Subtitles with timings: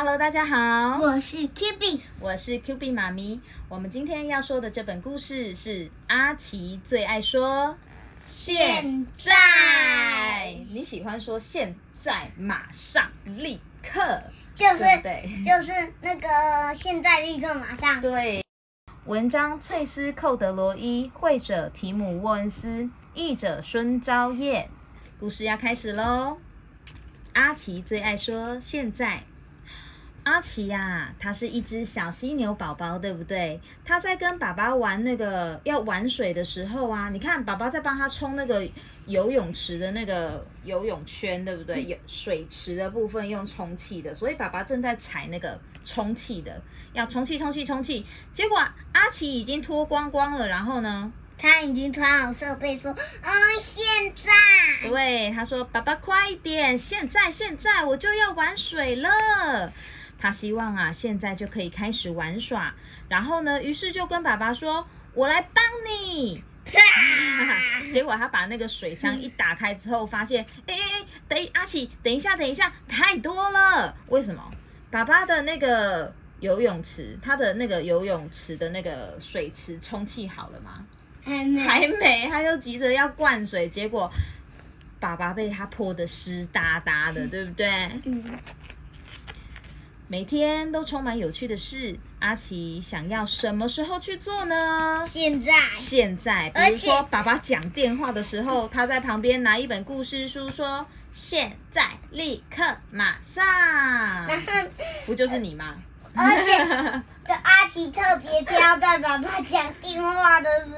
[0.00, 3.40] Hello，大家好，我是 Q B，我是 Q B 妈咪。
[3.68, 7.76] 我们今天要说的这本故事是阿奇最爱说
[8.24, 14.22] 现在你喜欢说现在、马上、立刻，
[14.54, 15.44] 就是对对？
[15.44, 16.28] 就是那个
[16.76, 18.00] 现在立刻马上。
[18.00, 18.44] 对。
[19.06, 24.70] 文章：翠丝·寇德罗伊，绘者：提姆·沃恩斯，译者：孙昭燕。
[25.18, 26.38] 故事要开始喽。
[27.32, 29.24] 阿奇最爱说现在。
[30.28, 33.58] 阿奇呀、他是一只小犀牛宝宝，对不对？
[33.82, 38.68] 他在跟爸爸玩那个要玩水的时候啊，你看爸爸在帮他冲那个
[39.06, 41.82] 游泳池的那个游泳圈，对不对？
[41.84, 46.60] 有水池的部分用充气的，所以爸爸正在踩那个充气的，
[46.92, 48.04] 要充气充气充气。
[48.34, 48.58] 结果
[48.92, 51.10] 阿奇已经脱光光了，然后呢？
[51.40, 52.90] 他已经穿好设备，说
[53.22, 54.88] ：“嗯，现在。
[54.90, 59.72] 对，他说：“爸爸快一点，现在现在我就要玩水了。”
[60.18, 62.74] 他希望啊，现在就可以开始玩耍。
[63.08, 66.42] 然后呢，于是就跟爸爸说：“我来帮你。
[67.92, 73.96] ”结果他把那个水箱一打开之后，发现，哎哎哎，等阿奇，等一下，等一下，太多了。
[74.08, 74.42] 为什么？
[74.90, 80.84] 爸爸的那个游泳池，他的那个游泳池的那个水池充气好了吗？
[81.24, 84.10] 还没还没，他就急着要灌水，结果
[84.98, 87.68] 爸爸被他泼的湿哒哒的，对不对？
[88.04, 88.24] 嗯，
[90.10, 95.06] 每天都充满有趣的事，阿奇想要什么时候去做呢？
[95.06, 95.52] 现在。
[95.70, 103.44] 现在，比如说爸爸讲电话的时候，他在旁边拿一本故事书说：“现在，立刻，马上。
[104.26, 104.70] 然后，”
[105.04, 105.74] 不就是你吗？
[106.14, 106.56] 而且
[107.28, 110.72] 的阿奇特别挑在爸爸讲电话的时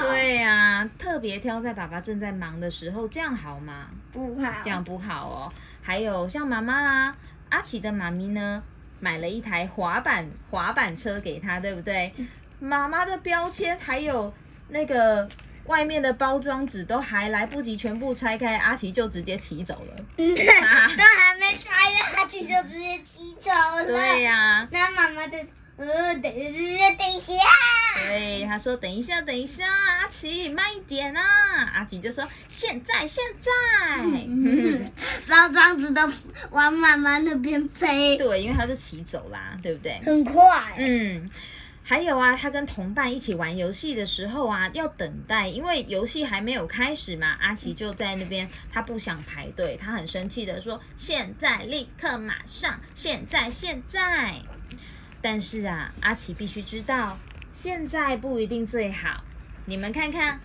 [0.00, 0.08] 候。。
[0.08, 3.86] 对呀、特别挑在爸爸正在忙的时候，这样好吗？
[4.12, 4.50] 不好。
[4.64, 5.52] 这样不好哦。
[5.80, 7.16] 还有像妈妈啊，
[7.54, 8.60] 阿奇的妈咪呢，
[8.98, 12.12] 买了一台滑板滑板车给他，对不对？
[12.58, 14.34] 妈妈的标签还有
[14.70, 15.28] 那个
[15.66, 20.04] 外面的包装纸都还来不及全部拆开，阿奇就直接骑走了。
[20.16, 23.86] 嗯， 都还没拆呢，阿奇就直接骑走了。
[23.86, 25.38] 对呀、那妈妈就，
[25.76, 27.34] 呃，等等等一下。
[27.96, 31.22] 对，他说等一下，等一下，阿奇慢一点啊。
[31.74, 33.50] 阿奇就说现在，现在。
[34.26, 34.92] 嗯，
[35.28, 36.08] 包装纸都
[36.50, 40.00] 往妈妈那边飞，对，因为他是骑走啦，对不对？
[40.04, 40.74] 很快。
[40.76, 41.28] 嗯，
[41.82, 47.36] 还有啊，他跟同伴一起玩游戏的时候啊，要等待，因为游戏还没有开始嘛。
[47.40, 54.36] 阿奇就在那边，他不想排队，他很生气的说：“现在，立刻，马上，现在，现在。”
[55.24, 57.18] 但是啊，阿奇必须知道，
[57.50, 59.24] 现在不一定最好。
[59.64, 60.38] 你们看看，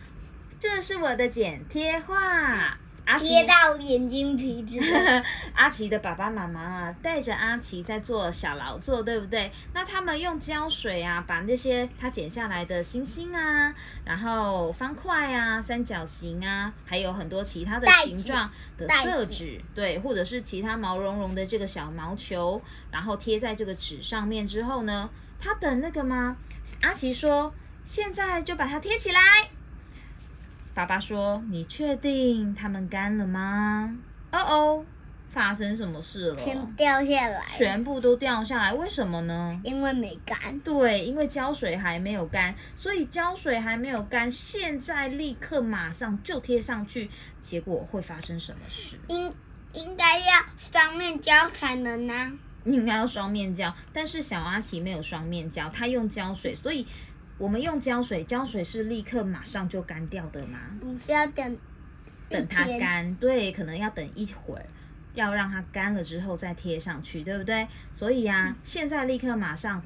[0.57, 2.77] 这是我的剪贴画。
[3.17, 4.79] 贴到眼睛皮子。
[5.55, 9.51] 阿奇的爸爸妈妈啊，带着阿奇在做小劳作，对不对？
[9.73, 13.73] 那他们用胶水啊，把那些他剪下来的星星啊，
[14.05, 22.61] 然后方块啊、三角形啊，还有很多其他的形状的色纸，对，或者是其他毛茸茸的这个小毛球，
[22.91, 25.09] 然后贴在这个纸上面之后呢，
[25.39, 26.37] 他的那个吗？
[26.81, 27.51] 阿奇说
[27.83, 29.21] ：“现在就把它贴起来。”
[30.79, 33.97] 爸爸说：“你确定它们干了吗？”
[34.31, 34.85] 哦哦，
[35.29, 36.35] 发生什么事了？
[36.37, 39.59] 全掉下来，全部都掉下来，为什么呢？
[39.65, 40.57] 因为没干。
[40.61, 47.09] 对，因为胶水还没有干，所以胶水还没有干，现在立刻马上就贴上去，
[47.41, 48.97] 结果会发生什么事？
[49.09, 49.33] 应
[49.73, 52.31] 应该要双面胶才能啊。
[52.65, 56.85] 应该要双面胶，但是小阿奇没有双面胶，他用胶水，所以
[57.39, 60.59] 我们用胶水，胶水是立刻马上就干掉的吗？
[60.79, 61.57] 不是要等
[62.29, 64.65] 等它干，对，可能要等一会儿，
[65.15, 67.67] 要让它干了之后再贴上去，对不对？
[67.93, 69.81] 所以呀、现在立刻马上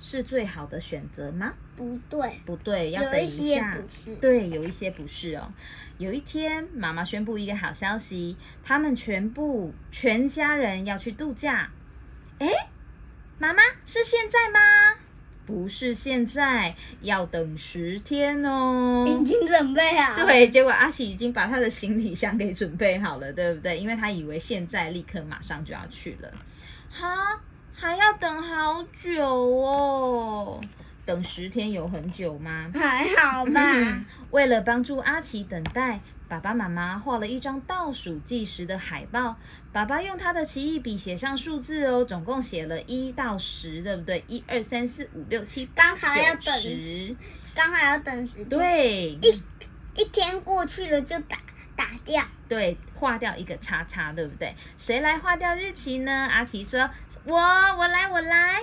[0.00, 1.54] 是最好的选择吗？
[1.76, 4.16] 不对，不对，要等一些下不是。
[4.16, 5.52] 对，有一些不是哦。
[5.98, 11.70] 有一天，妈妈宣布一个好消息，他们全部全家人要去度假。
[12.38, 12.48] 诶，
[13.38, 14.98] 妈妈是现在吗？
[15.44, 19.04] 不是现在，要等十天哦。
[19.06, 23.78] 已经准备好。，对，结果阿奇已经把他的行李箱给准备好了，对不对？
[23.78, 26.32] 因为他以为现在立刻马上就要去了，
[26.90, 27.40] 哈，
[27.74, 30.60] 还要等好久哦。
[31.04, 32.70] 等十天有很久吗？
[32.72, 34.04] 还好吧。
[34.30, 36.00] 为了帮助阿奇等待，
[36.32, 39.36] 爸爸妈妈画了一张倒数计时的海报。
[39.70, 44.24] 爸爸用他的奇异笔写上数字哦，总共写了一到十，对不对？
[44.28, 47.14] 一二三四五六七八刚好要九等十。
[47.54, 48.48] 刚好要等十天。
[48.48, 49.42] 对，一
[49.94, 51.36] 一天过去了就打
[51.76, 52.24] 打掉。
[52.48, 54.54] 对，划掉一个叉叉，对不对？
[54.78, 56.10] 谁来划掉日期呢？
[56.10, 56.88] 阿奇说
[57.26, 58.62] ：“我，我来，我来。”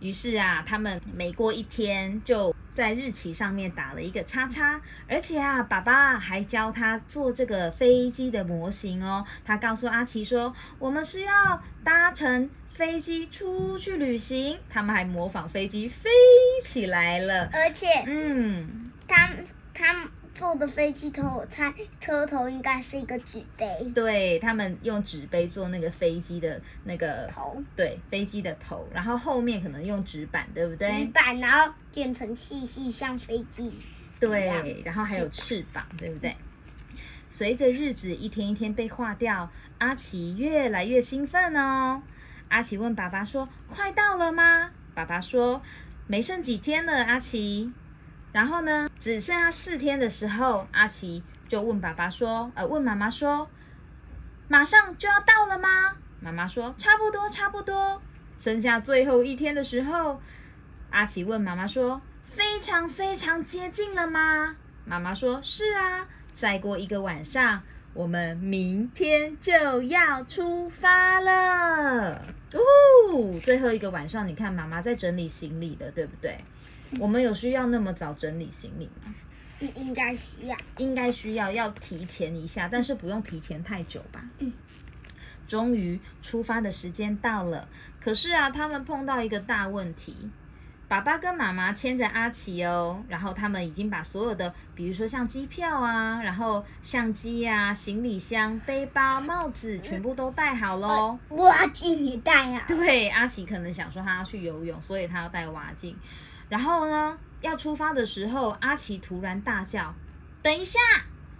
[0.00, 9.26] 于是啊，他们每过一天就在日期上面打了一个叉叉，而且啊，爸爸还教他做这个飞机的模型哦。
[9.44, 16.08] 他告诉阿奇说：“我们是要搭乘飞机出去旅行。”他们还模仿飞机飞
[16.62, 17.50] 起来了。
[17.52, 19.28] 而且，嗯，他
[19.74, 20.08] 他。
[20.38, 23.66] 坐的飞机头，我猜车头应该是一个纸杯。
[23.92, 30.88] 对他们用纸杯做那个飞机的那个头，对飞机的头，然后后面可能用纸板，对不对？
[30.88, 33.74] 纸板，然后剪成细细像飞机。
[34.20, 36.36] 对，然后还有翅膀，对不对？
[37.28, 42.00] 随着日子一天一天被划掉，阿奇越来越兴奋哦。
[42.48, 45.60] 阿奇问爸爸说：“快到了吗？”爸爸说
[46.06, 47.72] ：“没剩几天了，阿奇。”
[48.32, 53.48] 然后呢，只剩下四天的时候，阿奇就问爸爸说：“呃，问妈妈说，
[54.48, 58.02] 马上就要到了吗？”妈妈说：“差不多，差不多。”
[58.38, 60.20] 剩下最后一天的时候，
[60.90, 67.62] 阿奇问妈妈说：“非常非常接近了吗？”妈妈说：“是啊，再过一个晚上，
[67.94, 72.22] 我们明天就要出发了。”
[72.52, 76.38] 哦，最后一个晚上，你看妈妈在整理行李了，对不对？
[76.98, 79.14] 我们有需要那么早整理行李吗？
[79.74, 84.24] 应该需要，应该需要，要提前一下，但是不用提前太久吧。
[84.38, 84.52] 嗯。
[85.46, 87.68] 终于出发的时间到了，
[88.00, 90.30] 可是啊，他们碰到一个大问题。
[90.86, 101.18] 爸爸跟妈妈牵着阿奇哦，然后他们已经把所有的，比如说像机票啊，然后相机啊、行李箱、背包、帽子，全部都带好喽。
[101.30, 102.64] 蛙镜也带啊。
[102.68, 105.96] 对，阿奇可能想说他要去游泳，所以他要带蛙镜。
[106.48, 109.94] 然后呢，要出发的时候，阿奇突然大叫
[110.42, 110.78] ：“等一下，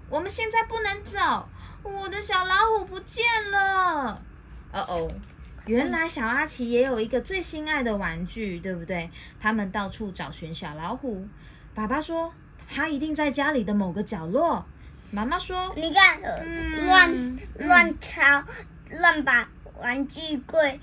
[0.08, 1.48] 我们现在不能走，
[1.82, 4.22] 我的小老虎不见了！”
[4.72, 5.12] 哦哦，
[5.66, 9.10] 原来小阿奇也有一个最心爱的玩具，对不对？
[9.40, 11.26] 他们到处找寻小老虎。
[11.74, 12.34] 爸爸说
[12.68, 14.66] 他一定在家里的某个角落。
[15.10, 16.20] 妈妈说：“你看，
[16.84, 18.44] 乱乱抄，
[18.90, 20.78] 乱把玩具柜。”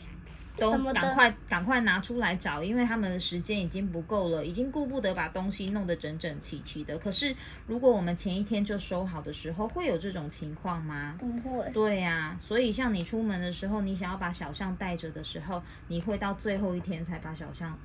[0.58, 6.98] 都赶快赶快拿出来找，因为他们的时间已经不够了，已经顾不得把东西弄得整整齐齐的。
[6.98, 7.36] 可是
[7.68, 11.16] 如果我们前一天就收好的时候，会有这种情况吗？
[11.20, 11.70] 不会。
[11.72, 17.78] 对呀，所以像你出门的时候，你想要把小象带着的时候，你会到最后一天才把小象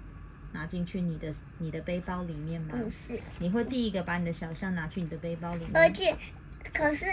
[0.52, 2.68] 拿进去你的你的背包里面吗？
[2.70, 3.20] 不是。
[3.38, 5.70] 你会第一个把你的小象拿去你的背包里面。
[5.74, 6.16] 而且，
[6.72, 7.04] 可是。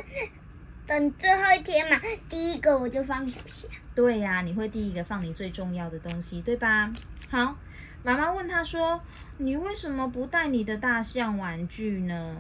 [0.88, 3.69] 等最后一天嘛，第一个我就放小象。
[3.94, 6.92] 对呀，你会第一个放你最重要的东西，对吧？
[7.30, 7.57] 好，
[8.04, 9.01] 妈妈问他说
[9.38, 12.36] ：“你为什么不带你的大象玩具呢？”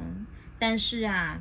[0.57, 1.39] 但是啊。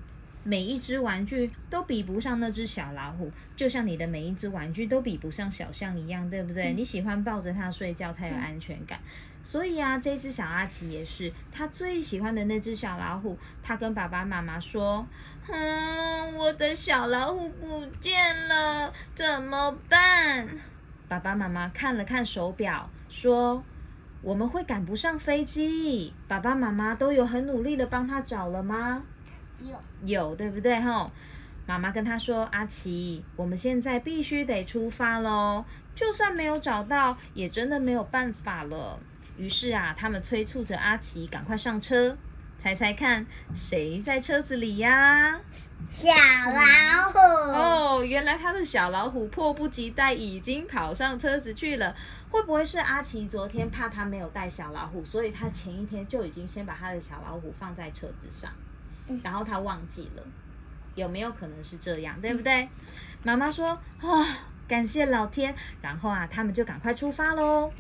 [0.49, 6.73] 每一只玩具都比不上那只小老虎，就像你的每一只玩具都比不上小象一样，对不对？
[6.73, 9.01] 你喜欢抱着它睡觉才有安全感，
[9.49, 13.39] 所以啊，这只小阿奇也是，他最喜欢的那只小老虎。
[13.63, 15.07] 他跟爸爸妈妈说
[15.47, 20.49] ：“嗯，我的小老虎不见了，怎么办？”
[21.07, 23.63] 爸爸妈妈看了看手表，说
[24.21, 29.05] ：“我们会赶不上飞机。”爸爸妈妈都有很努力的帮他找了吗？
[29.63, 31.13] 有有对不对吼？
[31.67, 38.99] 妈妈跟他说：“阿奇，我们现在必须得出发喽，就算没有找到，也真的没有办法了。”
[39.37, 42.17] 于是啊，他们催促着阿奇赶快上车。
[42.59, 43.25] 猜猜看，
[43.55, 45.39] 谁在车子里呀？
[45.93, 51.95] 小老虎哦，原来他的小老虎迫不及待已经跑上车子去了。
[52.29, 58.51] 会不会是阿奇昨天怕他没有带小老虎，所以他前一天就已经先把他的小老虎放在车子上？
[59.23, 60.23] 然后他忘记了，
[60.97, 62.69] 有没有可能是这样，对不对？
[63.23, 67.71] 妈妈说：“啊，感谢老天。”然后啊，他们就赶快出发喽。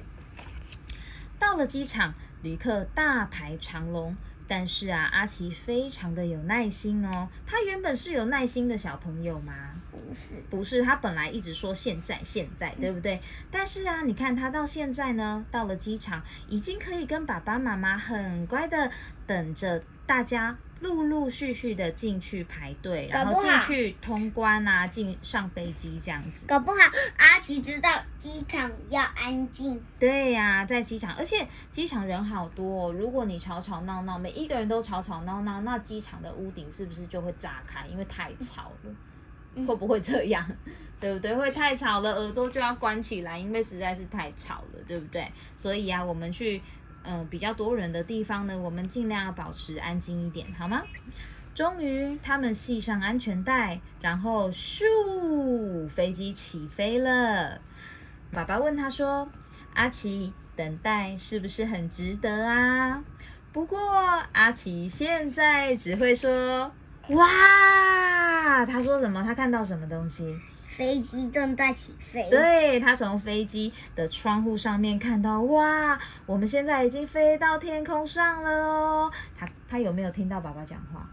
[1.39, 4.17] 到了机场，旅客大排长龙。
[4.49, 7.29] 但是啊，阿奇非常的有耐心哦。
[7.45, 9.53] 他原本是有耐心的小朋友吗？
[9.91, 10.83] 不是，不是。
[10.85, 13.21] 他本来一直说现在，现在，对不对？
[13.51, 18.93] 但是啊，你看他到现在呢，到了机场，已经可以跟爸爸妈妈很乖的
[19.27, 20.57] 等着大家。
[20.81, 26.47] 陆陆续续的进去排队，然后进去通关啊，进上飞机这样子。
[26.47, 26.77] 搞不好
[27.17, 29.83] 阿奇知道机场要安静。
[29.99, 32.93] 对呀，在机场，而且机场人好多哦。
[32.93, 37.87] 如果你吵吵闹闹，每一个人都吵吵闹闹，那机场的屋顶是不是就会炸开？
[37.87, 40.47] 因为太吵了，会不会这样？
[41.01, 41.35] 对不对？
[41.35, 45.33] 会太吵了，耳朵就要关起来，因为实在是太吵了，对不对？
[45.57, 46.61] 所以啊，我们去。
[47.07, 50.83] 嗯比较多人的地方呢，我们尽量要保持安静一点，好吗？
[51.55, 57.61] 终于，他们系上安全带，然后咻，飞机起飞了。
[58.31, 59.31] 爸爸问他说
[59.73, 63.03] ：“阿奇，等待是不是很值得啊？”
[63.55, 63.79] 不过
[64.33, 66.71] 阿奇现在只会说
[67.09, 69.23] ：“哇！”他说什么？
[69.23, 70.37] 他看到什么东西？
[70.69, 72.29] 飞机正在起飞。
[72.31, 75.99] 对，他从飞机的窗户上面看到，哇！
[76.27, 79.13] 我们现在已经飞到天空上了哦。
[79.37, 81.09] 他他有没有听到爸爸讲话？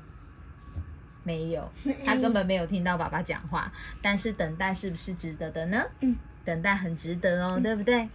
[1.23, 1.71] 没有，
[2.05, 3.71] 他根本没有听到爸爸讲话。
[4.01, 5.81] 但是等待是不是值得的呢？
[6.01, 8.09] 嗯，等待很值得哦，对不对？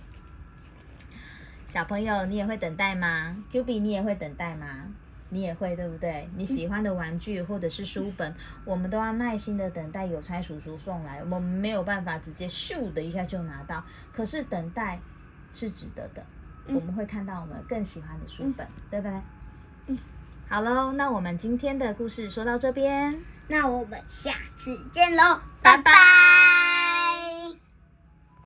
[1.69, 4.67] 小朋友，你也会等待吗？Q B，你也会等待吗？
[5.31, 6.29] 你也会，对不对？
[6.37, 11.21] 你喜欢的玩具或者是书本，我们都要耐心的等待邮差叔叔送来。
[11.21, 15.01] 我们没有办法直接咻的一下就拿到，可是等待
[15.55, 16.25] 是值得的。
[16.69, 19.21] 我们会看到我们更喜欢的书本，对不对？
[19.87, 19.99] 嗯。
[20.49, 23.15] 好喽，那我们今天的故事说到这边，
[23.49, 26.28] 那我们下次见喽，拜拜。